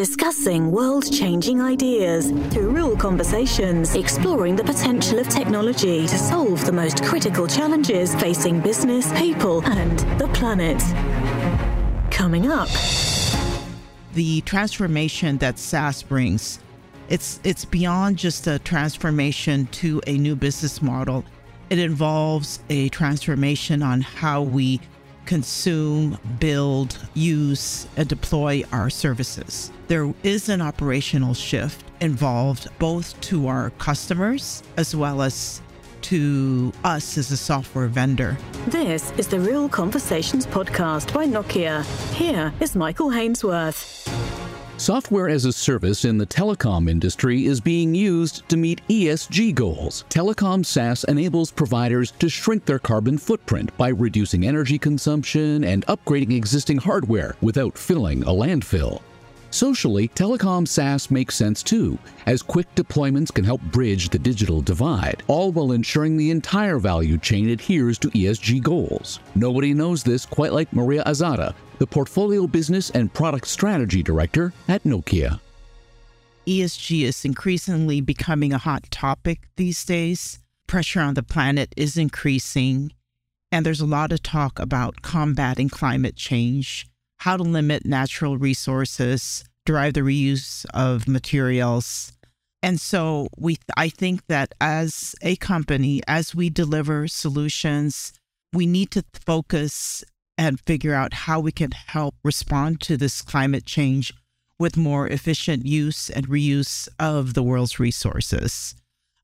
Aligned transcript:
discussing 0.00 0.70
world 0.70 1.12
changing 1.12 1.60
ideas 1.60 2.30
through 2.50 2.70
real 2.70 2.96
conversations, 2.96 3.94
exploring 3.94 4.56
the 4.56 4.64
potential 4.64 5.18
of 5.18 5.28
technology 5.28 6.06
to 6.06 6.16
solve 6.16 6.64
the 6.64 6.72
most 6.72 7.04
critical 7.04 7.46
challenges 7.46 8.14
facing 8.14 8.62
business, 8.62 9.12
people, 9.18 9.62
and 9.66 9.98
the 10.18 10.26
planet. 10.28 10.80
Coming 12.10 12.50
up. 12.50 12.70
The 14.14 14.40
transformation 14.46 15.36
that 15.36 15.58
SaaS 15.58 16.02
brings, 16.02 16.60
it's 17.10 17.38
it's 17.44 17.66
beyond 17.66 18.16
just 18.16 18.46
a 18.46 18.58
transformation 18.58 19.66
to 19.82 20.00
a 20.06 20.16
new 20.16 20.34
business 20.34 20.80
model. 20.80 21.26
It 21.68 21.78
involves 21.78 22.60
a 22.70 22.88
transformation 22.88 23.82
on 23.82 24.00
how 24.00 24.40
we 24.40 24.80
consume, 25.30 26.18
build, 26.40 26.98
use, 27.14 27.86
and 27.96 28.08
deploy 28.08 28.64
our 28.72 28.90
services. 28.90 29.70
There 29.86 30.12
is 30.24 30.48
an 30.48 30.60
operational 30.60 31.34
shift 31.34 31.84
involved 32.00 32.66
both 32.80 33.08
to 33.28 33.46
our 33.46 33.70
customers 33.78 34.64
as 34.76 34.96
well 34.96 35.22
as 35.22 35.62
to 36.02 36.72
us 36.82 37.16
as 37.16 37.30
a 37.30 37.36
software 37.36 37.86
vendor. 37.86 38.36
This 38.66 39.12
is 39.18 39.28
the 39.28 39.38
Real 39.38 39.68
Conversations 39.68 40.48
podcast 40.48 41.14
by 41.14 41.26
Nokia. 41.26 41.84
Here 42.14 42.52
is 42.58 42.74
Michael 42.74 43.10
Hainsworth. 43.10 43.99
Software 44.80 45.28
as 45.28 45.44
a 45.44 45.52
service 45.52 46.06
in 46.06 46.16
the 46.16 46.24
telecom 46.24 46.88
industry 46.88 47.44
is 47.44 47.60
being 47.60 47.94
used 47.94 48.48
to 48.48 48.56
meet 48.56 48.80
ESG 48.88 49.54
goals. 49.54 50.06
Telecom 50.08 50.64
SaaS 50.64 51.04
enables 51.04 51.50
providers 51.50 52.12
to 52.12 52.30
shrink 52.30 52.64
their 52.64 52.78
carbon 52.78 53.18
footprint 53.18 53.76
by 53.76 53.88
reducing 53.88 54.46
energy 54.46 54.78
consumption 54.78 55.64
and 55.64 55.84
upgrading 55.84 56.34
existing 56.34 56.78
hardware 56.78 57.36
without 57.42 57.76
filling 57.76 58.22
a 58.22 58.28
landfill. 58.28 59.02
Socially, 59.50 60.08
telecom 60.08 60.66
SaaS 60.66 61.10
makes 61.10 61.34
sense 61.34 61.62
too, 61.62 61.98
as 62.26 62.40
quick 62.40 62.72
deployments 62.76 63.34
can 63.34 63.44
help 63.44 63.60
bridge 63.62 64.08
the 64.08 64.18
digital 64.18 64.60
divide, 64.60 65.22
all 65.26 65.50
while 65.50 65.72
ensuring 65.72 66.16
the 66.16 66.30
entire 66.30 66.78
value 66.78 67.18
chain 67.18 67.48
adheres 67.50 67.98
to 67.98 68.10
ESG 68.10 68.62
goals. 68.62 69.18
Nobody 69.34 69.74
knows 69.74 70.04
this 70.04 70.24
quite 70.24 70.52
like 70.52 70.72
Maria 70.72 71.02
Azada, 71.04 71.54
the 71.78 71.86
Portfolio 71.86 72.46
Business 72.46 72.90
and 72.90 73.12
Product 73.12 73.46
Strategy 73.46 74.02
Director 74.02 74.52
at 74.68 74.84
Nokia. 74.84 75.40
ESG 76.46 77.02
is 77.02 77.24
increasingly 77.24 78.00
becoming 78.00 78.52
a 78.52 78.58
hot 78.58 78.84
topic 78.90 79.40
these 79.56 79.84
days. 79.84 80.38
Pressure 80.68 81.00
on 81.00 81.14
the 81.14 81.22
planet 81.22 81.72
is 81.76 81.96
increasing, 81.96 82.92
and 83.50 83.66
there's 83.66 83.80
a 83.80 83.86
lot 83.86 84.12
of 84.12 84.22
talk 84.22 84.60
about 84.60 85.02
combating 85.02 85.68
climate 85.68 86.14
change 86.14 86.86
how 87.20 87.36
to 87.36 87.42
limit 87.42 87.84
natural 87.84 88.38
resources, 88.38 89.44
drive 89.66 89.94
the 89.94 90.00
reuse 90.00 90.64
of 90.72 91.06
materials. 91.06 92.12
And 92.62 92.80
so 92.80 93.28
we 93.36 93.58
I 93.76 93.88
think 93.88 94.26
that 94.28 94.52
as 94.60 95.14
a 95.22 95.36
company, 95.36 96.02
as 96.08 96.34
we 96.34 96.50
deliver 96.50 97.08
solutions, 97.08 98.12
we 98.52 98.66
need 98.66 98.90
to 98.92 99.04
focus 99.12 100.04
and 100.36 100.60
figure 100.60 100.94
out 100.94 101.12
how 101.12 101.40
we 101.40 101.52
can 101.52 101.70
help 101.70 102.14
respond 102.24 102.80
to 102.80 102.96
this 102.96 103.20
climate 103.22 103.66
change 103.66 104.12
with 104.58 104.76
more 104.76 105.06
efficient 105.06 105.66
use 105.66 106.08
and 106.10 106.28
reuse 106.28 106.88
of 106.98 107.34
the 107.34 107.42
world's 107.42 107.78
resources. 107.78 108.74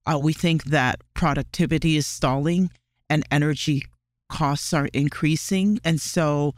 Uh, 0.06 0.18
we 0.22 0.32
think 0.32 0.64
that 0.64 1.00
productivity 1.14 1.96
is 1.96 2.06
stalling 2.06 2.70
and 3.08 3.24
energy 3.30 3.82
costs 4.30 4.72
are 4.72 4.88
increasing. 4.92 5.78
And 5.84 6.00
so 6.00 6.54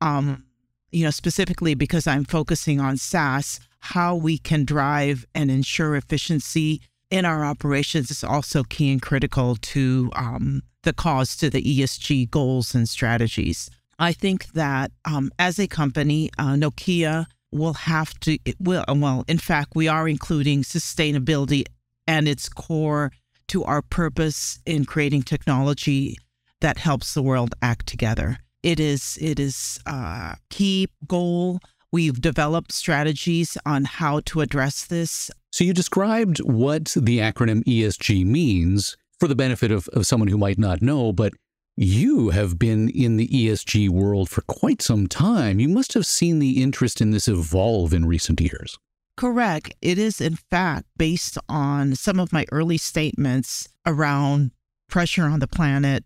um, 0.00 0.44
you 0.90 1.04
know, 1.04 1.10
specifically 1.10 1.74
because 1.74 2.06
I'm 2.06 2.24
focusing 2.24 2.80
on 2.80 2.96
SaaS, 2.96 3.60
how 3.80 4.14
we 4.14 4.38
can 4.38 4.64
drive 4.64 5.24
and 5.34 5.50
ensure 5.50 5.96
efficiency 5.96 6.82
in 7.10 7.24
our 7.24 7.44
operations 7.44 8.10
is 8.10 8.22
also 8.22 8.62
key 8.64 8.92
and 8.92 9.02
critical 9.02 9.56
to 9.56 10.10
um, 10.14 10.62
the 10.82 10.92
cause 10.92 11.36
to 11.36 11.50
the 11.50 11.62
ESG 11.62 12.30
goals 12.30 12.74
and 12.74 12.88
strategies. 12.88 13.70
I 13.98 14.12
think 14.12 14.52
that 14.52 14.92
um, 15.04 15.30
as 15.38 15.58
a 15.58 15.66
company, 15.66 16.30
uh, 16.38 16.54
Nokia 16.54 17.26
will 17.52 17.74
have 17.74 18.18
to, 18.20 18.38
will, 18.58 18.84
well, 18.88 19.24
in 19.28 19.38
fact, 19.38 19.72
we 19.74 19.88
are 19.88 20.08
including 20.08 20.62
sustainability 20.62 21.64
and 22.06 22.28
its 22.28 22.48
core 22.48 23.12
to 23.48 23.64
our 23.64 23.82
purpose 23.82 24.60
in 24.64 24.84
creating 24.84 25.22
technology 25.22 26.16
that 26.60 26.78
helps 26.78 27.14
the 27.14 27.22
world 27.22 27.54
act 27.60 27.86
together. 27.86 28.38
It 28.62 28.78
is 28.78 29.18
it 29.20 29.40
is 29.40 29.78
a 29.86 30.36
key 30.50 30.88
goal. 31.06 31.60
We've 31.92 32.20
developed 32.20 32.72
strategies 32.72 33.56
on 33.66 33.84
how 33.84 34.20
to 34.26 34.40
address 34.40 34.84
this. 34.84 35.30
So 35.50 35.64
you 35.64 35.72
described 35.72 36.38
what 36.38 36.94
the 36.96 37.18
acronym 37.18 37.64
ESG 37.64 38.24
means 38.24 38.96
for 39.18 39.26
the 39.26 39.34
benefit 39.34 39.72
of, 39.72 39.88
of 39.88 40.06
someone 40.06 40.28
who 40.28 40.38
might 40.38 40.58
not 40.58 40.82
know, 40.82 41.12
but 41.12 41.32
you 41.76 42.30
have 42.30 42.58
been 42.58 42.88
in 42.90 43.16
the 43.16 43.26
ESG 43.28 43.88
world 43.88 44.28
for 44.28 44.42
quite 44.42 44.82
some 44.82 45.06
time. 45.08 45.58
You 45.58 45.68
must 45.68 45.94
have 45.94 46.06
seen 46.06 46.38
the 46.38 46.62
interest 46.62 47.00
in 47.00 47.10
this 47.10 47.26
evolve 47.26 47.92
in 47.92 48.06
recent 48.06 48.40
years. 48.40 48.78
Correct. 49.16 49.74
It 49.82 49.98
is, 49.98 50.20
in 50.20 50.36
fact, 50.36 50.86
based 50.96 51.38
on 51.48 51.94
some 51.94 52.20
of 52.20 52.32
my 52.32 52.46
early 52.52 52.78
statements 52.78 53.68
around 53.84 54.52
pressure 54.88 55.24
on 55.24 55.40
the 55.40 55.48
planet, 55.48 56.04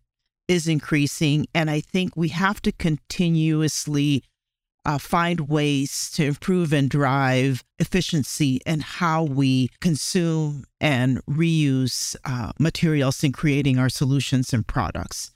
is 0.49 0.69
increasing. 0.69 1.47
And 1.55 1.71
I 1.71 1.81
think 1.81 2.17
we 2.17 2.29
have 2.29 2.61
to 2.63 2.73
continuously 2.73 4.23
uh, 4.85 4.99
find 4.99 5.49
ways 5.49 6.11
to 6.15 6.25
improve 6.25 6.73
and 6.73 6.91
drive 6.91 7.65
efficiency 7.79 8.61
in 8.67 8.81
how 8.81 9.23
we 9.23 9.71
consume 9.81 10.65
and 10.81 11.25
reuse 11.27 12.15
uh, 12.25 12.53
materials 12.59 13.25
in 13.25 13.33
creating 13.33 13.79
our 13.79 13.89
solutions 13.89 14.53
and 14.53 14.67
products. 14.67 15.31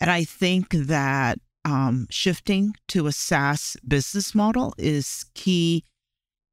And 0.00 0.10
I 0.10 0.24
think 0.24 0.70
that 0.70 1.38
um, 1.64 2.06
shifting 2.10 2.74
to 2.88 3.06
a 3.06 3.12
SaaS 3.12 3.76
business 3.86 4.34
model 4.34 4.74
is 4.78 5.24
key 5.34 5.84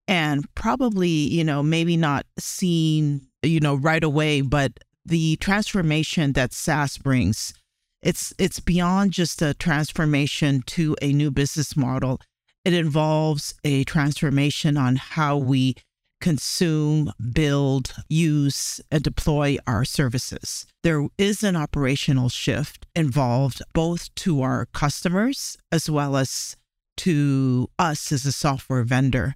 and 0.08 0.46
probably, 0.56 1.10
you 1.10 1.44
know, 1.44 1.62
maybe 1.62 1.98
not 1.98 2.26
seen, 2.40 3.28
you 3.44 3.60
know, 3.60 3.76
right 3.76 4.04
away, 4.04 4.42
but 4.42 4.72
the 5.06 5.36
transformation 5.38 6.34
that 6.34 6.54
SaaS 6.54 6.98
brings 6.98 7.54
it's 8.02 8.34
it's 8.38 8.60
beyond 8.60 9.12
just 9.12 9.42
a 9.42 9.54
transformation 9.54 10.64
to 10.68 10.96
a 11.02 11.14
new 11.14 11.32
business 11.32 11.76
model. 11.76 12.20
It 12.66 12.74
involves 12.74 13.54
a 13.64 13.84
transformation 13.84 14.78
on 14.78 14.96
how 14.96 15.38
we 15.38 15.76
consume, 16.20 17.12
build, 17.34 17.94
use, 18.08 18.80
and 18.92 19.04
deploy 19.04 19.58
our 19.66 19.84
services. 19.84 20.68
There 20.84 21.08
is 21.18 21.44
an 21.44 21.56
operational 21.56 22.30
shift 22.30 22.86
involved 22.96 23.62
both 23.74 24.14
to 24.16 24.42
our 24.42 24.68
customers 24.68 25.58
as 25.72 25.90
well 25.90 26.16
as 26.16 26.56
to 26.98 27.70
us 27.80 28.12
as 28.12 28.26
a 28.26 28.32
software 28.32 28.84
vendor. 28.84 29.36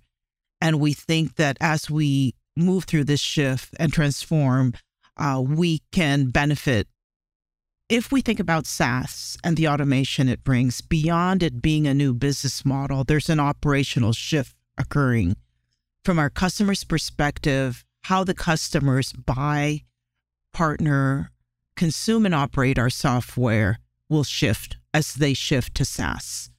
And 0.62 0.80
we 0.80 0.94
think 0.94 1.36
that 1.36 1.58
as 1.60 1.90
we 1.90 2.36
move 2.56 2.86
through 2.86 3.06
this 3.06 3.20
shift 3.20 3.76
and 3.80 3.92
transform, 3.92 4.74
uh, 5.18 5.42
we 5.46 5.82
can 5.92 6.28
benefit 6.28 6.88
if 7.90 8.12
we 8.12 8.22
think 8.22 8.40
about 8.40 8.66
SaaS 8.66 9.38
and 9.44 9.58
the 9.58 9.68
automation 9.68 10.28
it 10.28 10.44
brings, 10.44 10.82
beyond 10.82 11.44
it 11.44 11.62
being 11.62 11.86
a 11.86 11.94
new 11.94 12.14
business 12.14 12.66
model, 12.66 13.04
there's 13.04 13.30
an 13.30 13.40
operational 13.40 14.14
shift 14.14 14.56
occurring 14.78 15.36
from 16.04 16.20
our 16.20 16.30
customers' 16.30 16.84
perspective, 16.84 17.84
how 18.04 18.24
the 18.24 18.34
customers 18.34 19.14
buy, 19.14 19.82
partner, 20.54 21.32
consume, 21.76 22.26
and 22.26 22.36
operate 22.36 22.80
our 22.80 22.90
software 22.90 23.80
will 24.10 24.24
shift 24.24 24.78
as 24.94 25.14
they 25.14 25.34
shift 25.34 25.76
to 25.76 25.86
SaaS. 25.86 26.50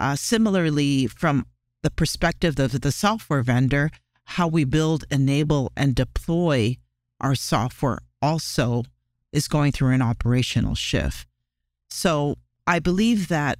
Uh, 0.00 0.16
similarly, 0.16 1.06
from 1.06 1.46
the 1.82 1.90
perspective 1.90 2.58
of 2.58 2.80
the 2.80 2.92
software 2.92 3.42
vendor, 3.42 3.90
how 4.24 4.48
we 4.48 4.64
build, 4.64 5.04
enable, 5.10 5.72
and 5.76 5.94
deploy 5.94 6.76
our 7.20 7.34
software 7.34 7.98
also 8.20 8.84
is 9.32 9.48
going 9.48 9.72
through 9.72 9.92
an 9.92 10.02
operational 10.02 10.74
shift. 10.74 11.26
So 11.90 12.36
I 12.66 12.78
believe 12.78 13.28
that 13.28 13.58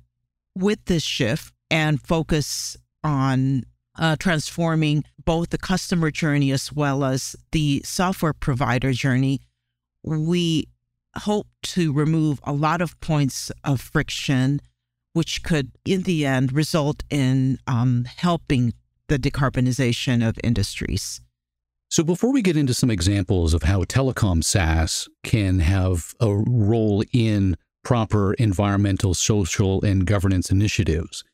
with 0.54 0.84
this 0.86 1.02
shift 1.02 1.52
and 1.70 2.00
focus 2.00 2.76
on 3.04 3.64
uh, 3.98 4.16
transforming 4.18 5.04
both 5.24 5.50
the 5.50 5.58
customer 5.58 6.10
journey 6.10 6.50
as 6.52 6.72
well 6.72 7.04
as 7.04 7.36
the 7.52 7.82
software 7.84 8.32
provider 8.32 8.92
journey, 8.92 9.40
we 10.02 10.66
hope 11.16 11.48
to 11.62 11.92
remove 11.92 12.40
a 12.44 12.52
lot 12.52 12.80
of 12.80 12.98
points 13.00 13.50
of 13.64 13.80
friction, 13.80 14.60
which 15.12 15.42
could, 15.42 15.72
in 15.84 16.02
the 16.02 16.24
end, 16.24 16.52
result 16.52 17.02
in 17.10 17.58
um, 17.66 18.06
helping 18.16 18.72
the 19.08 19.18
decarbonization 19.18 20.26
of 20.26 20.38
industries. 20.44 21.20
So, 21.90 22.04
before 22.04 22.32
we 22.32 22.42
get 22.42 22.56
into 22.56 22.74
some 22.74 22.90
examples 22.90 23.54
of 23.54 23.62
how 23.62 23.84
telecom 23.84 24.44
SaaS 24.44 25.08
can 25.22 25.60
have 25.60 26.14
a 26.20 26.34
role 26.34 27.02
in 27.14 27.56
proper 27.82 28.34
environmental, 28.34 29.14
social, 29.14 29.82
and 29.82 30.06
governance 30.06 30.50
initiatives, 30.50 31.24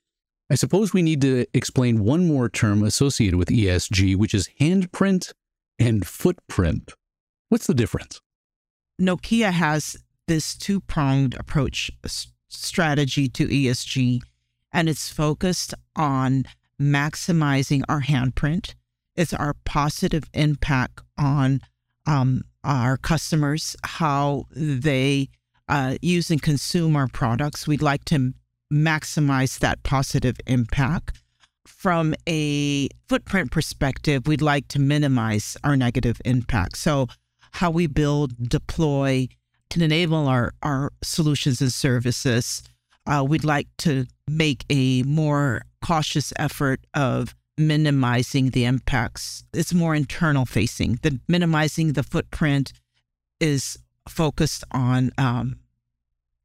I 0.48 0.54
suppose 0.54 0.92
we 0.92 1.02
need 1.02 1.20
to 1.22 1.46
explain 1.54 2.04
one 2.04 2.28
more 2.28 2.48
term 2.48 2.84
associated 2.84 3.36
with 3.36 3.48
ESG, 3.48 4.14
which 4.14 4.32
is 4.32 4.48
handprint 4.60 5.32
and 5.78 6.06
footprint. 6.06 6.92
What's 7.48 7.66
the 7.66 7.74
difference? 7.74 8.20
Nokia 9.00 9.50
has 9.50 9.96
this 10.28 10.56
two 10.56 10.80
pronged 10.80 11.34
approach 11.34 11.90
strategy 12.48 13.28
to 13.28 13.48
ESG, 13.48 14.20
and 14.72 14.88
it's 14.88 15.08
focused 15.08 15.74
on 15.96 16.44
maximizing 16.80 17.82
our 17.88 18.02
handprint. 18.02 18.74
It's 19.16 19.32
our 19.32 19.54
positive 19.64 20.24
impact 20.34 21.00
on 21.16 21.60
um, 22.06 22.42
our 22.64 22.96
customers, 22.96 23.76
how 23.84 24.44
they 24.50 25.28
uh, 25.68 25.96
use 26.02 26.30
and 26.30 26.42
consume 26.42 26.96
our 26.96 27.08
products. 27.08 27.66
We'd 27.66 27.82
like 27.82 28.04
to 28.06 28.34
maximize 28.72 29.58
that 29.60 29.82
positive 29.82 30.36
impact. 30.46 31.20
From 31.66 32.14
a 32.28 32.88
footprint 33.08 33.50
perspective, 33.50 34.26
we'd 34.26 34.42
like 34.42 34.68
to 34.68 34.78
minimize 34.78 35.56
our 35.64 35.76
negative 35.76 36.20
impact. 36.24 36.76
So, 36.76 37.06
how 37.52 37.70
we 37.70 37.86
build, 37.86 38.48
deploy, 38.48 39.28
can 39.70 39.80
enable 39.80 40.28
our, 40.28 40.52
our 40.62 40.92
solutions 41.02 41.60
and 41.60 41.72
services. 41.72 42.62
Uh, 43.06 43.24
we'd 43.26 43.44
like 43.44 43.68
to 43.78 44.06
make 44.28 44.64
a 44.68 45.02
more 45.04 45.62
cautious 45.82 46.32
effort 46.36 46.80
of 46.94 47.34
minimizing 47.56 48.50
the 48.50 48.64
impacts. 48.64 49.44
It's 49.52 49.74
more 49.74 49.94
internal 49.94 50.44
facing. 50.44 50.98
The 51.02 51.20
minimizing 51.28 51.92
the 51.92 52.02
footprint 52.02 52.72
is 53.40 53.78
focused 54.08 54.64
on 54.70 55.12
um, 55.18 55.60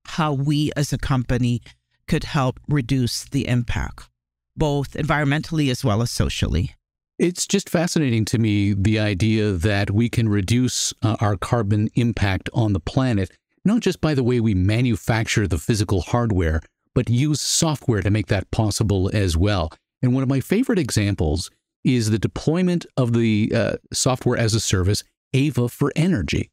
how 0.05 0.33
we 0.33 0.71
as 0.75 0.93
a 0.93 0.97
company 0.97 1.61
could 2.07 2.23
help 2.23 2.59
reduce 2.67 3.25
the 3.25 3.47
impact, 3.47 4.09
both 4.55 4.93
environmentally 4.93 5.69
as 5.69 5.83
well 5.83 6.01
as 6.01 6.11
socially. 6.11 6.75
It's 7.17 7.45
just 7.45 7.69
fascinating 7.69 8.23
to 8.25 8.37
me 8.37 8.73
the 8.73 8.97
idea 8.97 9.51
that 9.51 9.91
we 9.91 10.09
can 10.09 10.29
reduce 10.29 10.93
uh, 11.01 11.17
our 11.19 11.35
carbon 11.35 11.89
impact 11.95 12.49
on 12.53 12.73
the 12.73 12.79
planet, 12.79 13.29
not 13.65 13.81
just 13.81 13.99
by 13.99 14.13
the 14.13 14.23
way 14.23 14.39
we 14.39 14.53
manufacture 14.53 15.47
the 15.47 15.57
physical 15.57 16.01
hardware, 16.01 16.61
but 16.95 17.09
use 17.09 17.41
software 17.41 18.01
to 18.01 18.09
make 18.09 18.27
that 18.27 18.49
possible 18.51 19.09
as 19.13 19.35
well. 19.35 19.69
And 20.01 20.13
one 20.13 20.23
of 20.23 20.29
my 20.29 20.39
favorite 20.39 20.79
examples 20.79 21.51
is 21.83 22.09
the 22.09 22.19
deployment 22.19 22.85
of 22.97 23.13
the 23.13 23.51
uh, 23.53 23.73
software 23.93 24.37
as 24.37 24.53
a 24.53 24.59
service, 24.59 25.03
Ava 25.33 25.69
for 25.69 25.91
Energy. 25.95 26.51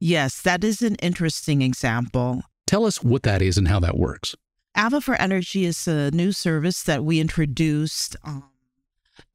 Yes, 0.00 0.40
that 0.42 0.64
is 0.64 0.82
an 0.82 0.96
interesting 0.96 1.62
example. 1.62 2.42
Tell 2.66 2.84
us 2.84 3.02
what 3.02 3.22
that 3.22 3.42
is 3.42 3.56
and 3.56 3.68
how 3.68 3.80
that 3.80 3.96
works. 3.96 4.34
Ava 4.76 5.00
for 5.00 5.14
Energy 5.14 5.64
is 5.64 5.86
a 5.86 6.10
new 6.10 6.32
service 6.32 6.82
that 6.82 7.04
we 7.04 7.20
introduced 7.20 8.16
um, 8.24 8.44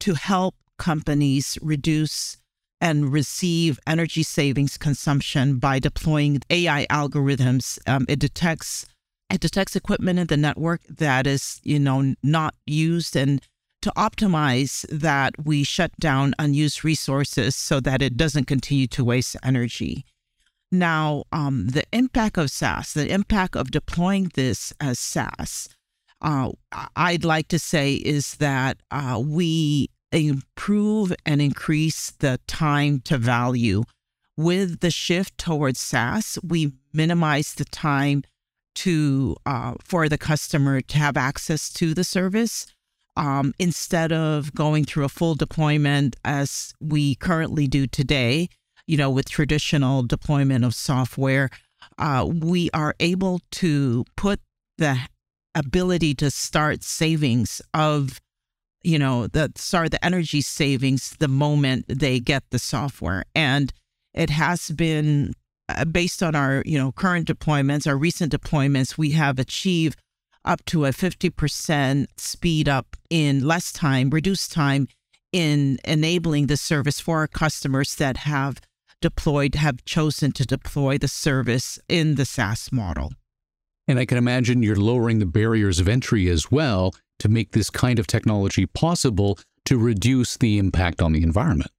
to 0.00 0.14
help 0.14 0.54
companies 0.78 1.58
reduce 1.62 2.36
and 2.80 3.12
receive 3.12 3.78
energy 3.86 4.22
savings 4.22 4.78
consumption 4.78 5.58
by 5.58 5.78
deploying 5.78 6.40
AI 6.50 6.86
algorithms. 6.90 7.78
Um, 7.86 8.06
it 8.08 8.18
detects 8.18 8.86
it 9.30 9.40
detects 9.40 9.76
equipment 9.76 10.18
in 10.18 10.26
the 10.26 10.36
network 10.36 10.82
that 10.88 11.26
is, 11.26 11.60
you 11.62 11.78
know, 11.78 12.14
not 12.22 12.54
used 12.66 13.16
and 13.16 13.40
to 13.82 13.92
optimize 13.96 14.84
that 14.90 15.32
we 15.42 15.64
shut 15.64 15.92
down 15.98 16.34
unused 16.38 16.84
resources 16.84 17.56
so 17.56 17.80
that 17.80 18.02
it 18.02 18.16
doesn't 18.16 18.46
continue 18.46 18.86
to 18.88 19.04
waste 19.04 19.36
energy. 19.42 20.04
Now, 20.72 21.24
um, 21.32 21.68
the 21.68 21.84
impact 21.92 22.36
of 22.38 22.50
SaaS, 22.50 22.92
the 22.92 23.10
impact 23.10 23.56
of 23.56 23.70
deploying 23.70 24.30
this 24.34 24.72
as 24.80 24.98
SaaS, 24.98 25.68
uh, 26.20 26.50
I'd 26.94 27.24
like 27.24 27.48
to 27.48 27.58
say 27.58 27.94
is 27.94 28.34
that 28.34 28.76
uh, 28.90 29.20
we 29.24 29.88
improve 30.12 31.14
and 31.24 31.40
increase 31.40 32.10
the 32.10 32.38
time 32.46 33.00
to 33.06 33.16
value. 33.16 33.84
With 34.36 34.80
the 34.80 34.90
shift 34.90 35.38
towards 35.38 35.80
SaaS, 35.80 36.38
we 36.42 36.72
minimize 36.92 37.54
the 37.54 37.64
time 37.64 38.22
to 38.74 39.36
uh, 39.46 39.74
for 39.84 40.08
the 40.08 40.18
customer 40.18 40.80
to 40.80 40.98
have 40.98 41.16
access 41.16 41.70
to 41.74 41.94
the 41.94 42.04
service 42.04 42.66
um, 43.16 43.52
instead 43.58 44.12
of 44.12 44.54
going 44.54 44.84
through 44.84 45.04
a 45.04 45.08
full 45.08 45.34
deployment 45.34 46.16
as 46.24 46.72
we 46.80 47.14
currently 47.16 47.66
do 47.66 47.86
today. 47.86 48.48
You 48.86 48.96
know, 48.96 49.10
with 49.10 49.28
traditional 49.28 50.02
deployment 50.02 50.64
of 50.64 50.74
software, 50.74 51.48
uh, 51.98 52.28
we 52.28 52.70
are 52.74 52.94
able 52.98 53.40
to 53.52 54.04
put 54.16 54.40
the 54.78 54.98
ability 55.54 56.14
to 56.14 56.30
start 56.30 56.82
savings 56.82 57.60
of 57.74 58.20
you 58.82 58.98
know 58.98 59.26
the 59.26 59.52
start 59.56 59.90
the 59.90 60.04
energy 60.04 60.40
savings 60.40 61.16
the 61.18 61.28
moment 61.28 61.84
they 61.88 62.20
get 62.20 62.44
the 62.50 62.58
software 62.58 63.24
and 63.34 63.72
it 64.14 64.30
has 64.30 64.70
been 64.70 65.34
Uh, 65.76 65.84
based 65.84 66.22
on 66.22 66.34
our 66.34 66.62
you 66.66 66.78
know 66.78 66.92
current 66.92 67.28
deployments, 67.28 67.86
our 67.86 67.96
recent 67.96 68.32
deployments, 68.32 68.98
we 68.98 69.10
have 69.10 69.38
achieved 69.38 69.98
up 70.44 70.64
to 70.64 70.86
a 70.86 70.90
50% 70.90 72.06
speed 72.16 72.68
up 72.68 72.96
in 73.10 73.46
less 73.46 73.72
time, 73.72 74.08
reduced 74.10 74.52
time 74.52 74.88
in 75.32 75.78
enabling 75.84 76.46
the 76.46 76.56
service 76.56 76.98
for 76.98 77.18
our 77.18 77.28
customers 77.28 77.94
that 77.96 78.18
have 78.18 78.60
deployed, 79.00 79.54
have 79.54 79.84
chosen 79.84 80.32
to 80.32 80.44
deploy 80.44 80.98
the 80.98 81.08
service 81.08 81.78
in 81.88 82.14
the 82.14 82.24
SaaS 82.24 82.72
model. 82.72 83.12
And 83.86 83.98
I 83.98 84.06
can 84.06 84.18
imagine 84.18 84.62
you're 84.62 84.76
lowering 84.76 85.18
the 85.18 85.26
barriers 85.26 85.78
of 85.78 85.88
entry 85.88 86.28
as 86.28 86.50
well 86.50 86.94
to 87.18 87.28
make 87.28 87.52
this 87.52 87.70
kind 87.70 87.98
of 87.98 88.06
technology 88.06 88.66
possible 88.66 89.38
to 89.66 89.78
reduce 89.78 90.36
the 90.36 90.58
impact 90.58 91.02
on 91.02 91.12
the 91.12 91.22
environment. 91.22 91.70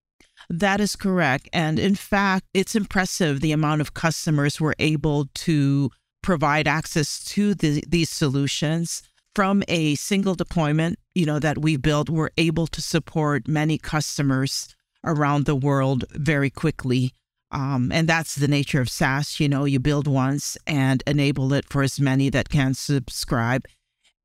That 0.51 0.81
is 0.81 0.97
correct. 0.97 1.47
And 1.53 1.79
in 1.79 1.95
fact, 1.95 2.45
it's 2.53 2.75
impressive 2.75 3.39
the 3.39 3.53
amount 3.53 3.79
of 3.79 3.93
customers 3.93 4.59
we're 4.59 4.73
able 4.79 5.27
to 5.33 5.89
provide 6.21 6.67
access 6.67 7.23
to 7.23 7.55
the, 7.55 7.81
these 7.87 8.09
solutions 8.09 9.01
from 9.33 9.63
a 9.69 9.95
single 9.95 10.35
deployment, 10.35 10.99
you 11.15 11.25
know, 11.25 11.39
that 11.39 11.59
we 11.59 11.77
built, 11.77 12.09
we're 12.09 12.31
able 12.37 12.67
to 12.67 12.81
support 12.81 13.47
many 13.47 13.77
customers 13.77 14.75
around 15.05 15.45
the 15.45 15.55
world 15.55 16.03
very 16.11 16.49
quickly. 16.49 17.13
Um, 17.51 17.89
and 17.93 18.07
that's 18.07 18.35
the 18.35 18.49
nature 18.49 18.81
of 18.81 18.89
SaaS. 18.89 19.39
You 19.39 19.47
know, 19.47 19.63
you 19.63 19.79
build 19.79 20.05
once 20.05 20.57
and 20.67 21.01
enable 21.07 21.53
it 21.53 21.63
for 21.69 21.81
as 21.81 21.97
many 21.97 22.29
that 22.29 22.49
can 22.49 22.73
subscribe. 22.73 23.65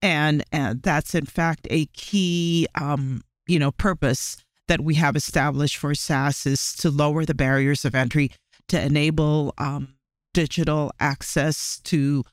And, 0.03 0.43
and 0.51 0.83
that's 0.83 1.15
in 1.15 1.27
fact 1.27 1.69
a 1.71 1.87
key, 1.87 2.67
um, 2.75 3.23
you 3.47 3.61
know, 3.61 3.71
purpose 3.71 4.39
that 4.69 4.81
we 4.81 4.95
have 4.95 5.17
established 5.17 5.77
for 5.77 5.95
SaaS 5.95 6.47
is 6.47 6.75
to 6.77 6.91
lower 6.91 7.25
the 7.25 7.35
barriers 7.35 7.85
of 7.85 7.95
entry 7.95 8.33
to 8.69 8.81
enable 8.81 9.55
um, 9.59 9.95
digital 10.35 10.93
access 10.99 11.81
to 11.85 12.25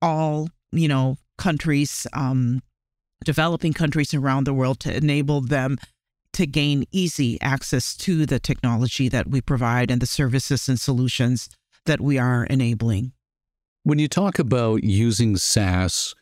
all, 0.00 0.48
you 0.72 0.88
know, 0.88 1.18
countries, 1.36 2.06
um, 2.12 2.62
developing 3.24 3.72
countries 3.72 4.14
around 4.14 4.44
the 4.44 4.54
world 4.54 4.80
to 4.80 4.96
enable 4.96 5.40
them 5.40 5.78
to 6.32 6.46
gain 6.46 6.84
easy 6.92 7.40
access 7.40 7.96
to 7.96 8.24
the 8.24 8.38
technology 8.38 9.08
that 9.08 9.28
we 9.28 9.40
provide 9.40 9.90
and 9.90 10.00
the 10.00 10.06
services 10.06 10.68
and 10.68 10.78
solutions 10.78 11.48
that 11.86 12.00
we 12.00 12.18
are 12.18 12.44
enabling. 12.44 13.12
When 13.82 13.98
you 13.98 14.08
talk 14.08 14.38
about 14.38 14.84
using 14.84 15.36
SaaS 15.36 16.14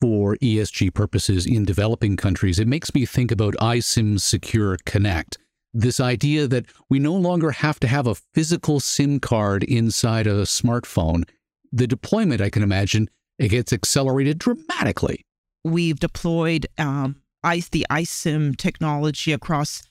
for 0.00 0.36
ESG 0.36 0.94
purposes 0.94 1.46
in 1.46 1.64
developing 1.64 2.16
countries, 2.16 2.58
it 2.58 2.66
makes 2.68 2.94
me 2.94 3.04
think 3.04 3.30
about 3.30 3.54
iSIM 3.54 4.20
Secure 4.20 4.78
Connect. 4.86 5.38
This 5.72 6.00
idea 6.00 6.48
that 6.48 6.66
we 6.88 6.98
no 6.98 7.14
longer 7.14 7.52
have 7.52 7.78
to 7.80 7.86
have 7.86 8.06
a 8.06 8.16
physical 8.34 8.80
SIM 8.80 9.20
card 9.20 9.62
inside 9.62 10.26
a 10.26 10.42
smartphone. 10.42 11.24
The 11.70 11.86
deployment, 11.86 12.40
I 12.40 12.50
can 12.50 12.62
imagine, 12.62 13.08
it 13.38 13.48
gets 13.48 13.72
accelerated 13.72 14.38
dramatically. 14.38 15.22
We've 15.64 16.00
deployed 16.00 16.66
um, 16.78 17.22
the 17.42 17.86
iSIM 17.90 18.56
technology 18.56 19.32
across 19.32 19.82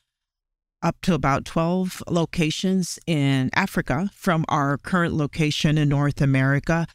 up 0.81 0.95
to 1.01 1.13
about 1.13 1.45
12 1.45 2.03
locations 2.09 2.99
in 3.05 3.49
Africa 3.53 4.09
from 4.13 4.45
our 4.47 4.77
current 4.77 5.13
location 5.13 5.77
in 5.77 5.89
North 5.89 6.21
America 6.21 6.87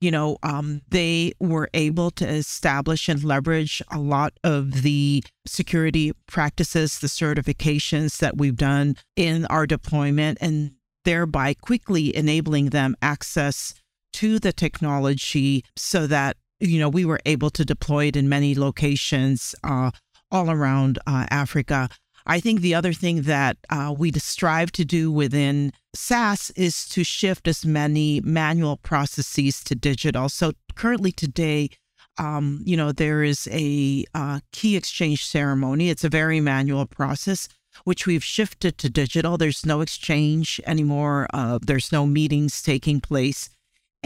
you 0.00 0.10
know, 0.10 0.36
um, 0.42 0.82
they 0.88 1.32
were 1.40 1.68
able 1.74 2.10
to 2.12 2.28
establish 2.28 3.08
and 3.08 3.24
leverage 3.24 3.82
a 3.90 3.98
lot 3.98 4.34
of 4.44 4.82
the 4.82 5.24
security 5.46 6.12
practices, 6.26 6.98
the 6.98 7.06
certifications 7.06 8.18
that 8.18 8.36
we've 8.36 8.56
done 8.56 8.96
in 9.16 9.46
our 9.46 9.66
deployment, 9.66 10.38
and 10.40 10.72
thereby 11.04 11.54
quickly 11.54 12.14
enabling 12.14 12.70
them 12.70 12.96
access 13.00 13.74
to 14.12 14.38
the 14.38 14.52
technology 14.52 15.64
so 15.76 16.06
that, 16.06 16.36
you 16.60 16.78
know, 16.78 16.88
we 16.88 17.04
were 17.04 17.20
able 17.26 17.50
to 17.50 17.64
deploy 17.64 18.06
it 18.06 18.16
in 18.16 18.28
many 18.28 18.54
locations 18.54 19.54
uh, 19.64 19.90
all 20.30 20.50
around 20.50 20.98
uh, 21.06 21.26
Africa. 21.30 21.88
I 22.26 22.40
think 22.40 22.60
the 22.60 22.74
other 22.74 22.92
thing 22.92 23.22
that 23.22 23.56
uh, 23.70 23.94
we 23.96 24.10
strive 24.12 24.72
to 24.72 24.84
do 24.84 25.12
within 25.12 25.72
SaaS 25.94 26.50
is 26.56 26.88
to 26.88 27.04
shift 27.04 27.46
as 27.46 27.64
many 27.64 28.20
manual 28.20 28.76
processes 28.76 29.62
to 29.64 29.74
digital. 29.74 30.28
So 30.28 30.52
currently 30.74 31.12
today, 31.12 31.70
um, 32.18 32.62
you 32.64 32.76
know, 32.76 32.92
there 32.92 33.22
is 33.22 33.48
a 33.52 34.04
uh, 34.14 34.40
key 34.52 34.76
exchange 34.76 35.24
ceremony. 35.24 35.88
It's 35.88 36.04
a 36.04 36.08
very 36.08 36.40
manual 36.40 36.86
process, 36.86 37.48
which 37.84 38.06
we've 38.06 38.24
shifted 38.24 38.78
to 38.78 38.90
digital. 38.90 39.36
There's 39.36 39.64
no 39.64 39.80
exchange 39.80 40.60
anymore. 40.66 41.28
Uh, 41.32 41.58
there's 41.62 41.92
no 41.92 42.06
meetings 42.06 42.62
taking 42.62 43.00
place. 43.00 43.50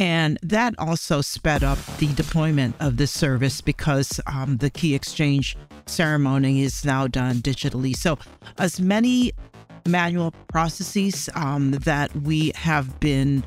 And 0.00 0.38
that 0.42 0.74
also 0.78 1.20
sped 1.20 1.62
up 1.62 1.78
the 1.98 2.06
deployment 2.14 2.74
of 2.80 2.96
this 2.96 3.10
service 3.10 3.60
because 3.60 4.18
um, 4.26 4.56
the 4.56 4.70
key 4.70 4.94
exchange 4.94 5.58
ceremony 5.84 6.62
is 6.62 6.86
now 6.86 7.06
done 7.06 7.36
digitally. 7.36 7.94
So, 7.94 8.18
as 8.56 8.80
many 8.80 9.32
manual 9.86 10.32
processes 10.48 11.28
um, 11.34 11.72
that 11.72 12.16
we 12.16 12.52
have 12.54 12.98
been 12.98 13.44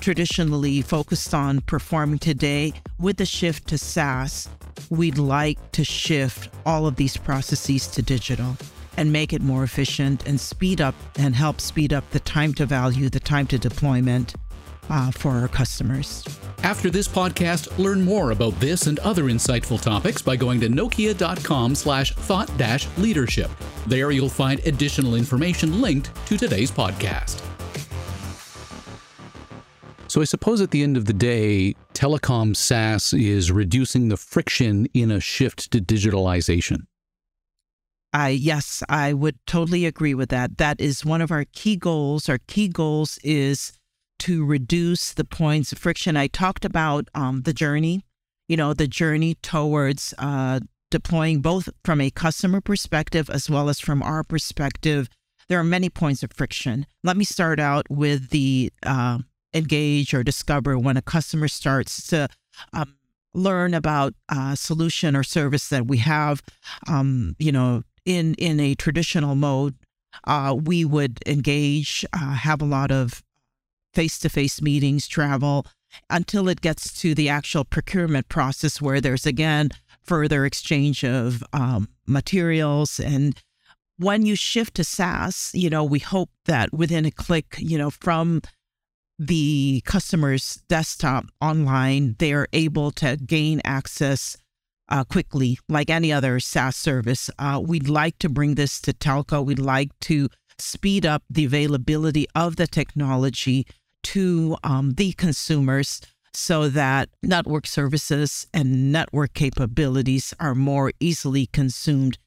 traditionally 0.00 0.82
focused 0.82 1.34
on 1.34 1.62
performing 1.62 2.20
today, 2.20 2.74
with 3.00 3.16
the 3.16 3.26
shift 3.26 3.66
to 3.68 3.76
SaaS, 3.76 4.48
we'd 4.90 5.18
like 5.18 5.58
to 5.72 5.82
shift 5.82 6.48
all 6.64 6.86
of 6.86 6.94
these 6.94 7.16
processes 7.16 7.88
to 7.88 8.02
digital 8.02 8.56
and 8.96 9.12
make 9.12 9.32
it 9.32 9.42
more 9.42 9.64
efficient 9.64 10.24
and 10.28 10.40
speed 10.40 10.80
up 10.80 10.94
and 11.16 11.34
help 11.34 11.60
speed 11.60 11.92
up 11.92 12.08
the 12.12 12.20
time 12.20 12.54
to 12.54 12.66
value, 12.66 13.08
the 13.08 13.18
time 13.18 13.48
to 13.48 13.58
deployment 13.58 14.36
uh, 14.90 15.10
for 15.10 15.32
our 15.32 15.48
customers. 15.48 16.24
After 16.62 16.90
this 16.90 17.06
podcast, 17.06 17.76
learn 17.78 18.04
more 18.04 18.30
about 18.32 18.58
this 18.60 18.86
and 18.86 18.98
other 19.00 19.24
insightful 19.24 19.80
topics 19.80 20.22
by 20.22 20.36
going 20.36 20.60
to 20.60 20.68
nokia.com 20.68 21.74
slash 21.74 22.14
thought 22.14 22.50
dash 22.58 22.88
leadership. 22.98 23.50
There 23.86 24.10
you'll 24.10 24.28
find 24.28 24.60
additional 24.66 25.14
information 25.14 25.80
linked 25.80 26.10
to 26.26 26.36
today's 26.36 26.70
podcast. 26.70 27.42
So 30.08 30.22
I 30.22 30.24
suppose 30.24 30.62
at 30.62 30.70
the 30.70 30.82
end 30.82 30.96
of 30.96 31.04
the 31.04 31.12
day, 31.12 31.74
telecom 31.92 32.56
SaaS 32.56 33.12
is 33.12 33.52
reducing 33.52 34.08
the 34.08 34.16
friction 34.16 34.86
in 34.94 35.10
a 35.10 35.20
shift 35.20 35.70
to 35.72 35.80
digitalization. 35.80 36.86
I 38.12 38.30
yes, 38.30 38.82
I 38.88 39.12
would 39.12 39.36
totally 39.46 39.84
agree 39.84 40.14
with 40.14 40.30
that. 40.30 40.56
That 40.56 40.80
is 40.80 41.04
one 41.04 41.20
of 41.20 41.30
our 41.30 41.44
key 41.44 41.76
goals. 41.76 42.28
Our 42.28 42.38
key 42.38 42.68
goals 42.68 43.18
is 43.22 43.77
to 44.20 44.44
reduce 44.44 45.12
the 45.12 45.24
points 45.24 45.72
of 45.72 45.78
friction. 45.78 46.16
I 46.16 46.26
talked 46.26 46.64
about 46.64 47.08
um, 47.14 47.42
the 47.42 47.52
journey, 47.52 48.04
you 48.48 48.56
know, 48.56 48.74
the 48.74 48.88
journey 48.88 49.36
towards 49.42 50.14
uh, 50.18 50.60
deploying 50.90 51.40
both 51.40 51.68
from 51.84 52.00
a 52.00 52.10
customer 52.10 52.60
perspective 52.60 53.30
as 53.30 53.48
well 53.48 53.68
as 53.68 53.80
from 53.80 54.02
our 54.02 54.24
perspective. 54.24 55.08
There 55.48 55.58
are 55.58 55.64
many 55.64 55.88
points 55.88 56.22
of 56.22 56.32
friction. 56.32 56.86
Let 57.02 57.16
me 57.16 57.24
start 57.24 57.58
out 57.58 57.86
with 57.90 58.30
the 58.30 58.72
uh, 58.82 59.18
engage 59.54 60.12
or 60.12 60.22
discover 60.22 60.78
when 60.78 60.96
a 60.96 61.02
customer 61.02 61.48
starts 61.48 62.06
to 62.08 62.28
um, 62.72 62.96
learn 63.34 63.74
about 63.74 64.14
a 64.28 64.56
solution 64.56 65.16
or 65.16 65.22
service 65.22 65.68
that 65.68 65.86
we 65.86 65.98
have. 65.98 66.42
Um, 66.86 67.36
you 67.38 67.52
know, 67.52 67.82
in 68.04 68.34
in 68.34 68.60
a 68.60 68.74
traditional 68.74 69.34
mode, 69.34 69.74
uh, 70.24 70.56
we 70.58 70.84
would 70.84 71.20
engage, 71.26 72.04
uh, 72.12 72.34
have 72.34 72.60
a 72.62 72.66
lot 72.66 72.90
of 72.90 73.22
face 73.98 74.16
to 74.16 74.28
face 74.28 74.62
meetings, 74.62 75.08
travel, 75.08 75.66
until 76.08 76.48
it 76.48 76.60
gets 76.60 76.92
to 77.00 77.16
the 77.16 77.28
actual 77.28 77.64
procurement 77.64 78.28
process 78.28 78.80
where 78.80 79.00
there's 79.00 79.26
again 79.26 79.70
further 80.04 80.46
exchange 80.46 81.02
of 81.02 81.42
um, 81.52 81.88
materials. 82.06 83.00
And 83.00 83.36
when 83.96 84.24
you 84.24 84.36
shift 84.36 84.74
to 84.74 84.84
SaaS, 84.84 85.50
you 85.52 85.68
know, 85.68 85.82
we 85.82 85.98
hope 85.98 86.30
that 86.44 86.72
within 86.72 87.06
a 87.06 87.10
click, 87.10 87.56
you 87.58 87.76
know, 87.76 87.90
from 87.90 88.40
the 89.18 89.82
customer's 89.84 90.62
desktop 90.68 91.24
online, 91.40 92.14
they 92.20 92.32
are 92.32 92.46
able 92.52 92.92
to 92.92 93.16
gain 93.16 93.60
access 93.64 94.36
uh, 94.90 95.02
quickly, 95.02 95.58
like 95.68 95.90
any 95.90 96.12
other 96.12 96.38
SaaS 96.38 96.76
service. 96.76 97.30
Uh, 97.36 97.60
we'd 97.60 97.88
like 97.88 98.16
to 98.20 98.28
bring 98.28 98.54
this 98.54 98.80
to 98.82 98.92
telco. 98.92 99.44
We'd 99.44 99.58
like 99.58 99.90
to 100.02 100.28
speed 100.60 101.04
up 101.04 101.24
the 101.28 101.44
availability 101.44 102.26
of 102.36 102.54
the 102.56 102.68
technology 102.68 103.66
to 104.04 104.56
um, 104.64 104.92
the 104.94 105.12
consumers 105.12 106.00
so 106.34 106.68
that 106.68 107.08
network 107.22 107.66
services 107.66 108.46
and 108.52 108.92
network 108.92 109.34
capabilities 109.34 110.34
are 110.38 110.54
more 110.54 110.92
easily 111.00 111.46
consumed 111.46 112.18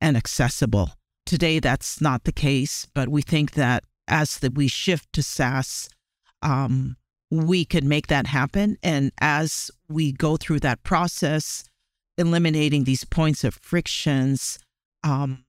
and 0.00 0.16
accessible. 0.16 0.90
Today, 1.26 1.60
that's 1.60 2.00
not 2.00 2.24
the 2.24 2.32
case, 2.32 2.86
but 2.94 3.08
we 3.08 3.22
think 3.22 3.52
that 3.52 3.84
as 4.08 4.38
the, 4.38 4.50
we 4.50 4.66
shift 4.66 5.12
to 5.12 5.22
SaaS, 5.22 5.88
um, 6.42 6.96
we 7.30 7.64
can 7.64 7.88
make 7.88 8.08
that 8.08 8.26
happen. 8.26 8.76
And 8.82 9.12
as 9.20 9.70
we 9.88 10.12
go 10.12 10.36
through 10.36 10.60
that 10.60 10.82
process, 10.82 11.64
eliminating 12.18 12.84
these 12.84 13.04
points 13.04 13.44
of 13.44 13.54
frictions, 13.54 14.58
um, 15.04 15.44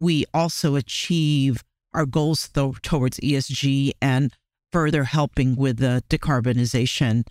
we 0.00 0.24
also 0.32 0.76
achieve 0.76 1.64
our 1.92 2.06
goals 2.06 2.48
th- 2.48 2.80
towards 2.82 3.18
ESG 3.18 3.92
and 4.00 4.32
further 4.72 5.04
helping 5.04 5.56
with 5.56 5.78
the 5.78 6.02
decarbonization 6.08 7.26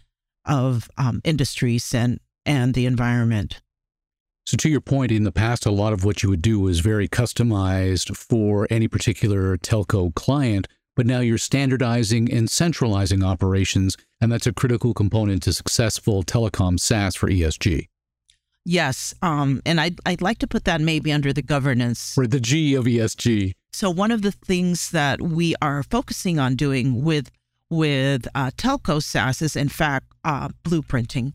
of 0.45 0.89
um, 0.97 1.21
industries 1.23 1.93
and, 1.93 2.19
and 2.45 2.73
the 2.73 2.85
environment. 2.85 3.61
So, 4.45 4.57
to 4.57 4.69
your 4.69 4.81
point, 4.81 5.11
in 5.11 5.25
the 5.25 5.31
past, 5.31 5.65
a 5.67 5.71
lot 5.71 5.93
of 5.93 6.03
what 6.03 6.23
you 6.23 6.29
would 6.29 6.41
do 6.41 6.59
was 6.59 6.79
very 6.79 7.07
customized 7.07 8.15
for 8.17 8.65
any 8.71 8.87
particular 8.87 9.57
telco 9.57 10.13
client, 10.15 10.67
but 10.95 11.05
now 11.05 11.19
you're 11.19 11.37
standardizing 11.37 12.31
and 12.31 12.49
centralizing 12.49 13.23
operations, 13.23 13.95
and 14.19 14.31
that's 14.31 14.47
a 14.47 14.53
critical 14.53 14.95
component 14.95 15.43
to 15.43 15.53
successful 15.53 16.23
telecom 16.23 16.79
SaaS 16.79 17.15
for 17.15 17.29
ESG. 17.29 17.89
Yes, 18.65 19.13
um, 19.21 19.61
and 19.65 19.79
I'd, 19.79 19.99
I'd 20.05 20.21
like 20.21 20.39
to 20.39 20.47
put 20.47 20.65
that 20.65 20.81
maybe 20.81 21.11
under 21.11 21.31
the 21.31 21.41
governance. 21.41 22.13
For 22.13 22.27
the 22.27 22.39
G 22.39 22.73
of 22.73 22.85
ESG. 22.85 23.53
So 23.71 23.89
one 23.89 24.11
of 24.11 24.21
the 24.21 24.31
things 24.31 24.91
that 24.91 25.21
we 25.21 25.55
are 25.61 25.83
focusing 25.83 26.39
on 26.39 26.55
doing 26.55 27.03
with 27.03 27.31
with 27.69 28.27
uh, 28.33 28.49
telco 28.57 29.01
SaaS 29.01 29.41
is 29.41 29.55
in 29.55 29.69
fact 29.69 30.07
uh, 30.23 30.49
blueprinting 30.63 31.33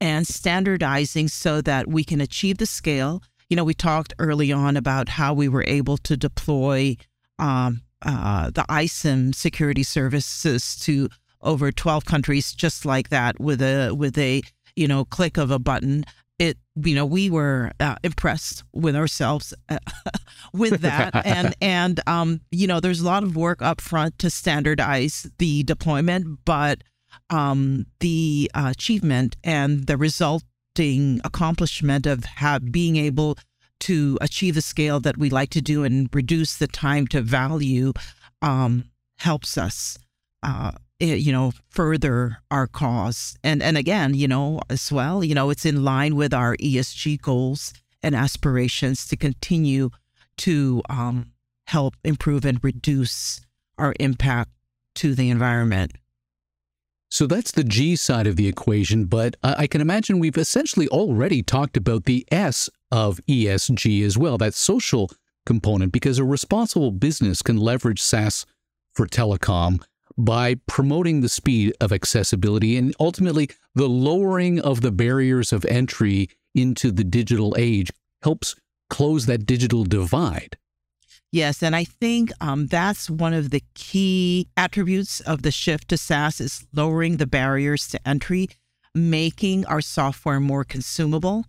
and 0.00 0.26
standardizing 0.26 1.28
so 1.28 1.60
that 1.60 1.88
we 1.88 2.04
can 2.04 2.20
achieve 2.20 2.58
the 2.58 2.66
scale. 2.66 3.22
You 3.48 3.56
know, 3.56 3.64
we 3.64 3.74
talked 3.74 4.14
early 4.18 4.52
on 4.52 4.76
about 4.76 5.08
how 5.08 5.34
we 5.34 5.48
were 5.48 5.64
able 5.66 5.96
to 5.98 6.16
deploy 6.16 6.96
um, 7.38 7.82
uh, 8.02 8.50
the 8.50 8.64
iSIM 8.68 9.34
security 9.34 9.82
services 9.82 10.76
to 10.80 11.08
over 11.40 11.72
12 11.72 12.04
countries 12.04 12.52
just 12.52 12.84
like 12.84 13.08
that 13.08 13.40
with 13.40 13.60
a 13.60 13.92
with 13.92 14.16
a 14.16 14.42
you 14.76 14.86
know 14.86 15.04
click 15.04 15.36
of 15.36 15.50
a 15.50 15.58
button 15.58 16.04
it 16.42 16.58
you 16.74 16.94
know 16.94 17.06
we 17.06 17.30
were 17.30 17.70
uh, 17.78 17.94
impressed 18.02 18.64
with 18.72 18.96
ourselves 18.96 19.54
uh, 19.68 19.78
with 20.52 20.80
that. 20.80 21.12
And 21.24 21.54
and 21.60 22.00
um 22.06 22.40
you 22.50 22.66
know 22.66 22.80
there's 22.80 23.00
a 23.00 23.06
lot 23.06 23.22
of 23.22 23.36
work 23.36 23.62
up 23.62 23.80
front 23.80 24.18
to 24.18 24.28
standardize 24.30 25.30
the 25.38 25.62
deployment 25.62 26.44
but 26.44 26.82
um 27.30 27.86
the 28.00 28.50
uh, 28.54 28.68
achievement 28.76 29.36
and 29.44 29.86
the 29.86 29.96
resulting 29.96 31.20
accomplishment 31.24 32.06
of 32.06 32.24
have, 32.24 32.72
being 32.72 32.96
able 32.96 33.38
to 33.80 34.18
achieve 34.20 34.54
the 34.54 34.62
scale 34.62 34.98
that 35.00 35.16
we 35.16 35.30
like 35.30 35.50
to 35.50 35.60
do 35.60 35.84
and 35.84 36.08
reduce 36.12 36.56
the 36.56 36.66
time 36.66 37.06
to 37.06 37.20
value 37.20 37.92
um 38.40 38.84
helps 39.18 39.56
us 39.56 39.98
uh, 40.42 40.72
you 41.02 41.32
know, 41.32 41.52
further 41.70 42.38
our 42.50 42.66
cause. 42.66 43.36
And 43.42 43.62
and 43.62 43.76
again, 43.76 44.14
you 44.14 44.28
know, 44.28 44.60
as 44.70 44.90
well, 44.92 45.24
you 45.24 45.34
know, 45.34 45.50
it's 45.50 45.66
in 45.66 45.84
line 45.84 46.16
with 46.16 46.32
our 46.32 46.56
ESG 46.56 47.20
goals 47.20 47.72
and 48.02 48.14
aspirations 48.14 49.06
to 49.08 49.16
continue 49.16 49.90
to 50.38 50.82
um, 50.88 51.32
help 51.66 51.94
improve 52.04 52.44
and 52.44 52.62
reduce 52.62 53.40
our 53.78 53.94
impact 54.00 54.50
to 54.94 55.14
the 55.14 55.30
environment. 55.30 55.92
So 57.08 57.26
that's 57.26 57.52
the 57.52 57.64
G 57.64 57.94
side 57.96 58.26
of 58.26 58.36
the 58.36 58.48
equation, 58.48 59.04
but 59.04 59.36
I 59.42 59.66
can 59.66 59.82
imagine 59.82 60.18
we've 60.18 60.38
essentially 60.38 60.88
already 60.88 61.42
talked 61.42 61.76
about 61.76 62.04
the 62.04 62.26
S 62.32 62.70
of 62.90 63.20
ESG 63.28 64.02
as 64.02 64.16
well, 64.16 64.38
that 64.38 64.54
social 64.54 65.10
component, 65.44 65.92
because 65.92 66.18
a 66.18 66.24
responsible 66.24 66.90
business 66.90 67.42
can 67.42 67.58
leverage 67.58 68.00
SaaS 68.00 68.46
for 68.94 69.06
telecom 69.06 69.82
by 70.16 70.56
promoting 70.66 71.20
the 71.20 71.28
speed 71.28 71.72
of 71.80 71.92
accessibility 71.92 72.76
and 72.76 72.94
ultimately 73.00 73.48
the 73.74 73.88
lowering 73.88 74.60
of 74.60 74.80
the 74.80 74.92
barriers 74.92 75.52
of 75.52 75.64
entry 75.66 76.28
into 76.54 76.90
the 76.90 77.04
digital 77.04 77.54
age 77.58 77.90
helps 78.22 78.54
close 78.90 79.26
that 79.26 79.46
digital 79.46 79.84
divide. 79.84 80.56
Yes, 81.30 81.62
and 81.62 81.74
I 81.74 81.84
think 81.84 82.30
um, 82.42 82.66
that's 82.66 83.08
one 83.08 83.32
of 83.32 83.50
the 83.50 83.62
key 83.74 84.48
attributes 84.54 85.20
of 85.20 85.42
the 85.42 85.50
shift 85.50 85.88
to 85.88 85.96
SaaS 85.96 86.42
is 86.42 86.66
lowering 86.74 87.16
the 87.16 87.26
barriers 87.26 87.88
to 87.88 88.08
entry, 88.08 88.48
making 88.94 89.64
our 89.64 89.80
software 89.80 90.40
more 90.40 90.62
consumable 90.62 91.46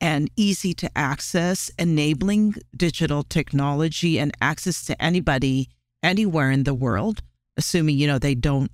and 0.00 0.30
easy 0.34 0.74
to 0.74 0.90
access, 0.96 1.70
enabling 1.78 2.54
digital 2.76 3.22
technology 3.22 4.18
and 4.18 4.32
access 4.40 4.84
to 4.86 5.00
anybody 5.00 5.68
anywhere 6.02 6.50
in 6.50 6.64
the 6.64 6.74
world 6.74 7.22
assuming 7.60 7.96
you 7.96 8.06
know 8.06 8.18
they 8.18 8.34
don't 8.34 8.70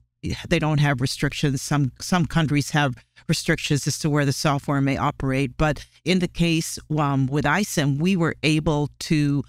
they 0.48 0.58
don't 0.58 0.80
have 0.80 1.00
restrictions. 1.00 1.62
Some 1.62 1.92
some 2.00 2.26
countries 2.26 2.70
have 2.70 2.94
restrictions 3.28 3.86
as 3.86 3.98
to 4.00 4.10
where 4.10 4.24
the 4.24 4.32
software 4.32 4.80
may 4.80 4.96
operate. 4.96 5.56
But 5.56 5.84
in 6.04 6.18
the 6.20 6.28
case 6.28 6.78
um, 6.96 7.26
with 7.26 7.44
iSIM, 7.44 7.98
we 7.98 8.16
were 8.16 8.36
able 8.42 8.90
to, 9.00 9.42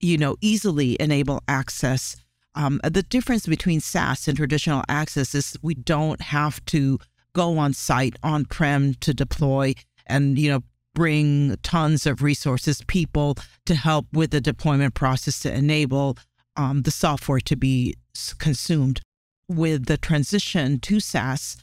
you 0.00 0.18
know, 0.18 0.36
easily 0.40 0.96
enable 1.00 1.40
access. 1.48 2.16
Um, 2.54 2.80
the 2.84 3.02
difference 3.02 3.46
between 3.46 3.80
SaaS 3.80 4.28
and 4.28 4.36
traditional 4.36 4.84
access 4.88 5.34
is 5.34 5.56
we 5.62 5.74
don't 5.74 6.20
have 6.20 6.64
to 6.66 6.98
go 7.34 7.58
on 7.58 7.72
site 7.72 8.16
on 8.22 8.44
prem 8.44 8.94
to 8.94 9.12
deploy 9.12 9.74
and 10.06 10.38
you 10.38 10.50
know 10.50 10.60
bring 10.94 11.56
tons 11.64 12.06
of 12.06 12.22
resources, 12.22 12.80
people 12.86 13.36
to 13.66 13.74
help 13.74 14.06
with 14.12 14.30
the 14.30 14.40
deployment 14.40 14.94
process 14.94 15.40
to 15.40 15.52
enable 15.52 16.16
um, 16.56 16.82
the 16.82 16.92
software 16.92 17.40
to 17.40 17.56
be 17.56 17.94
consumed. 18.38 19.00
With 19.48 19.86
the 19.86 19.98
transition 19.98 20.78
to 20.80 21.00
SaaS, 21.00 21.56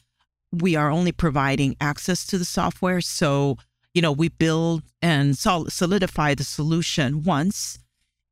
we 0.52 0.76
are 0.76 0.92
only 0.92 1.12
providing 1.12 1.76
access 1.82 2.26
to 2.28 2.38
the 2.38 2.46
software. 2.46 3.02
So, 3.02 3.58
you 3.94 4.02
know, 4.02 4.12
we 4.12 4.30
build 4.30 4.84
and 5.02 5.38
solidify 5.38 6.36
the 6.36 6.44
solution 6.44 7.24
once, 7.24 7.80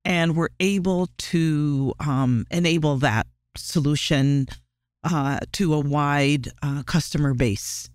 and 0.06 0.36
we're 0.36 0.50
able 0.60 1.10
to 1.18 1.94
um, 2.00 2.46
enable 2.52 2.98
that 2.98 3.28
solution 3.58 4.48
uh, 5.04 5.40
to 5.54 5.74
a 5.74 5.80
wide 5.80 6.50
uh, 6.62 6.84
customer 6.84 7.34
base. 7.34 7.90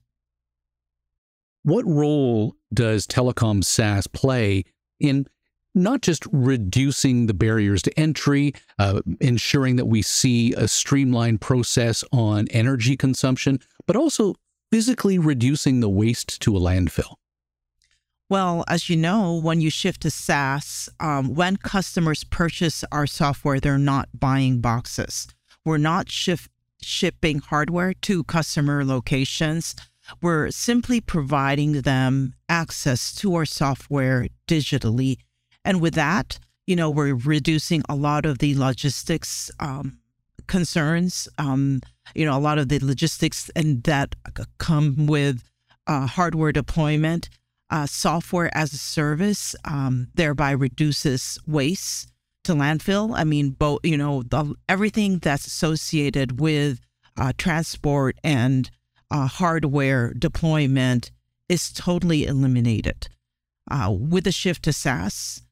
What 1.62 1.86
role 1.86 2.56
does 2.72 3.06
telecom 3.06 3.64
SaaS 3.64 4.06
play 4.06 4.64
in 5.00 5.26
not 5.74 6.02
just 6.02 6.24
reducing 6.32 7.26
the 7.26 7.34
barriers 7.34 7.82
to 7.82 7.98
entry, 7.98 8.54
uh, 8.78 9.00
ensuring 9.20 9.76
that 9.76 9.86
we 9.86 10.02
see 10.02 10.52
a 10.54 10.68
streamlined 10.68 11.40
process 11.40 12.04
on 12.12 12.46
energy 12.50 12.96
consumption, 12.96 13.58
but 13.86 13.96
also 13.96 14.34
physically 14.70 15.18
reducing 15.18 15.80
the 15.80 15.88
waste 15.88 16.40
to 16.42 16.56
a 16.56 16.60
landfill? 16.60 17.14
Well, 18.28 18.64
as 18.66 18.88
you 18.88 18.96
know, 18.96 19.38
when 19.38 19.60
you 19.60 19.70
shift 19.70 20.02
to 20.02 20.10
SaaS, 20.10 20.88
um, 20.98 21.34
when 21.34 21.58
customers 21.58 22.24
purchase 22.24 22.82
our 22.90 23.06
software, 23.06 23.60
they're 23.60 23.78
not 23.78 24.08
buying 24.18 24.60
boxes. 24.60 25.28
We're 25.64 25.78
not 25.78 26.10
shift, 26.10 26.50
shipping 26.80 27.38
hardware 27.38 27.94
to 27.94 28.24
customer 28.24 28.84
locations. 28.84 29.76
We're 30.20 30.50
simply 30.50 31.00
providing 31.00 31.82
them 31.82 32.34
access 32.48 33.14
to 33.16 33.34
our 33.34 33.44
software 33.44 34.26
digitally. 34.48 35.18
And 35.64 35.80
with 35.80 35.94
that, 35.94 36.38
you 36.66 36.76
know, 36.76 36.90
we're 36.90 37.14
reducing 37.14 37.82
a 37.88 37.94
lot 37.94 38.26
of 38.26 38.38
the 38.38 38.54
logistics 38.54 39.50
um, 39.60 39.98
concerns, 40.46 41.28
um, 41.38 41.80
you 42.14 42.24
know, 42.24 42.36
a 42.36 42.40
lot 42.40 42.58
of 42.58 42.68
the 42.68 42.78
logistics 42.80 43.50
and 43.56 43.82
that 43.84 44.14
come 44.58 45.06
with 45.06 45.42
uh, 45.86 46.06
hardware 46.06 46.52
deployment. 46.52 47.28
Uh, 47.70 47.86
software 47.86 48.54
as 48.56 48.72
a 48.72 48.78
service 48.78 49.56
um, 49.64 50.06
thereby 50.14 50.50
reduces 50.50 51.38
waste 51.46 52.08
to 52.44 52.52
landfill. 52.52 53.12
I 53.16 53.24
mean, 53.24 53.50
both, 53.50 53.80
you 53.82 53.96
know, 53.96 54.22
the, 54.22 54.54
everything 54.68 55.18
that's 55.18 55.46
associated 55.46 56.38
with 56.40 56.78
uh, 57.16 57.32
transport 57.36 58.16
and 58.22 58.70
uh, 59.10 59.26
hardware 59.26 60.12
deployment 60.12 61.10
is 61.48 61.72
totally 61.72 62.26
eliminated. 62.26 63.08
Uh, 63.70 63.90
with 63.90 64.24
the 64.24 64.32
shift 64.32 64.62
to 64.64 64.72
SaaS, 64.72 65.42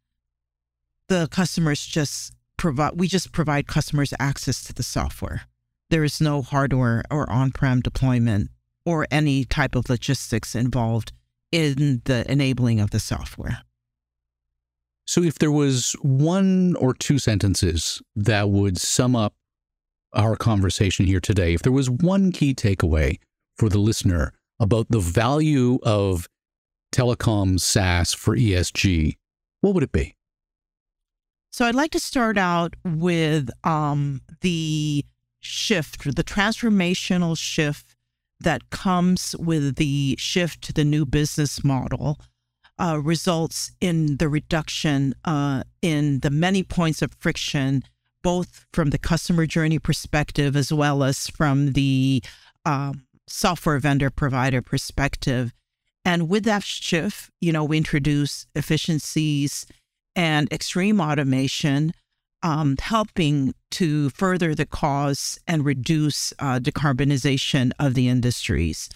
the 1.08 1.28
customers 1.28 1.84
just 1.84 2.32
provide, 2.56 2.98
we 2.98 3.08
just 3.08 3.32
provide 3.32 3.66
customers 3.66 4.14
access 4.18 4.62
to 4.64 4.72
the 4.72 4.82
software. 4.82 5.42
There 5.90 6.04
is 6.04 6.20
no 6.20 6.42
hardware 6.42 7.02
or 7.10 7.28
on 7.30 7.50
prem 7.50 7.80
deployment 7.80 8.50
or 8.84 9.06
any 9.10 9.44
type 9.44 9.74
of 9.74 9.88
logistics 9.88 10.54
involved 10.54 11.12
in 11.50 12.02
the 12.06 12.30
enabling 12.30 12.80
of 12.80 12.90
the 12.90 13.00
software. 13.00 13.62
So, 15.06 15.22
if 15.22 15.38
there 15.38 15.52
was 15.52 15.94
one 16.00 16.76
or 16.76 16.94
two 16.94 17.18
sentences 17.18 18.00
that 18.16 18.48
would 18.48 18.78
sum 18.78 19.14
up 19.16 19.34
our 20.14 20.36
conversation 20.36 21.06
here 21.06 21.20
today, 21.20 21.54
if 21.54 21.62
there 21.62 21.72
was 21.72 21.90
one 21.90 22.32
key 22.32 22.54
takeaway 22.54 23.18
for 23.56 23.68
the 23.68 23.78
listener 23.78 24.32
about 24.60 24.86
the 24.90 25.00
value 25.00 25.78
of 25.82 26.28
telecom 26.92 27.58
SaaS 27.58 28.14
for 28.14 28.36
ESG, 28.36 29.16
what 29.60 29.74
would 29.74 29.82
it 29.82 29.92
be? 29.92 30.14
So 31.52 31.66
I'd 31.66 31.74
like 31.74 31.90
to 31.90 32.00
start 32.00 32.38
out 32.38 32.76
with 32.82 33.50
um, 33.62 34.22
the 34.40 35.04
shift, 35.40 36.02
the 36.04 36.24
transformational 36.24 37.36
shift 37.36 37.94
that 38.40 38.70
comes 38.70 39.36
with 39.38 39.76
the 39.76 40.16
shift 40.18 40.62
to 40.62 40.72
the 40.72 40.82
new 40.84 41.04
business 41.04 41.62
model. 41.62 42.18
Uh, 42.78 42.98
results 42.98 43.70
in 43.82 44.16
the 44.16 44.30
reduction 44.30 45.14
uh, 45.26 45.62
in 45.82 46.20
the 46.20 46.30
many 46.30 46.62
points 46.62 47.02
of 47.02 47.12
friction, 47.18 47.84
both 48.22 48.64
from 48.72 48.88
the 48.88 48.98
customer 48.98 49.44
journey 49.44 49.78
perspective 49.78 50.56
as 50.56 50.72
well 50.72 51.04
as 51.04 51.28
from 51.28 51.74
the 51.74 52.22
um, 52.64 53.04
software 53.28 53.78
vendor 53.78 54.08
provider 54.08 54.62
perspective. 54.62 55.52
And 56.02 56.30
with 56.30 56.44
that 56.44 56.64
shift, 56.64 57.30
you 57.42 57.52
know, 57.52 57.62
we 57.62 57.76
introduce 57.76 58.46
efficiencies 58.54 59.66
and 60.14 60.52
extreme 60.52 61.00
automation, 61.00 61.92
um, 62.42 62.76
helping 62.78 63.54
to 63.70 64.10
further 64.10 64.54
the 64.54 64.66
cause 64.66 65.38
and 65.46 65.64
reduce 65.64 66.32
uh, 66.38 66.58
decarbonization 66.58 67.72
of 67.78 67.94
the 67.94 68.08
industries. 68.08 68.88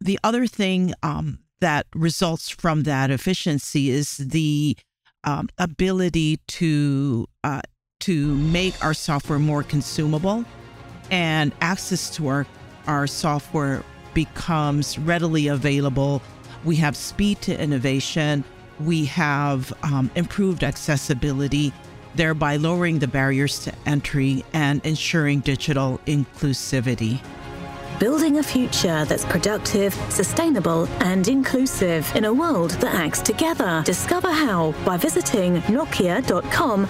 The 0.00 0.18
other 0.24 0.46
thing 0.46 0.94
um, 1.02 1.40
that 1.60 1.86
results 1.94 2.48
from 2.48 2.84
that 2.84 3.10
efficiency 3.10 3.90
is 3.90 4.16
the 4.16 4.76
um, 5.24 5.48
ability 5.58 6.38
to 6.48 7.26
uh, 7.44 7.62
to 8.00 8.34
make 8.34 8.82
our 8.82 8.94
software 8.94 9.38
more 9.38 9.62
consumable 9.62 10.44
and 11.10 11.52
access 11.60 12.08
to 12.16 12.28
our 12.28 12.46
our 12.86 13.06
software 13.06 13.84
becomes 14.14 14.98
readily 14.98 15.48
available. 15.48 16.22
We 16.64 16.76
have 16.76 16.96
speed 16.96 17.40
to 17.42 17.60
innovation. 17.60 18.42
We 18.84 19.04
have 19.06 19.72
um, 19.82 20.10
improved 20.14 20.64
accessibility, 20.64 21.72
thereby 22.14 22.56
lowering 22.56 22.98
the 22.98 23.08
barriers 23.08 23.60
to 23.64 23.72
entry 23.86 24.44
and 24.52 24.84
ensuring 24.84 25.40
digital 25.40 26.00
inclusivity. 26.06 27.20
Building 27.98 28.38
a 28.38 28.42
future 28.42 29.04
that's 29.04 29.26
productive, 29.26 29.92
sustainable, 30.08 30.86
and 31.00 31.28
inclusive 31.28 32.10
in 32.16 32.24
a 32.24 32.32
world 32.32 32.70
that 32.80 32.94
acts 32.94 33.20
together. 33.20 33.82
Discover 33.84 34.32
how 34.32 34.72
by 34.86 34.96
visiting 34.96 35.56
nokia.com 35.62 36.86